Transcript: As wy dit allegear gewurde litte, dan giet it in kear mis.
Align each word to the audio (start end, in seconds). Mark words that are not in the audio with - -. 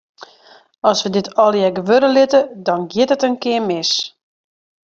As 0.89 0.99
wy 1.03 1.09
dit 1.13 1.27
allegear 1.43 1.75
gewurde 1.79 2.09
litte, 2.15 2.41
dan 2.65 2.81
giet 2.91 3.13
it 3.15 3.25
in 3.27 3.35
kear 3.43 3.63
mis. 3.69 3.91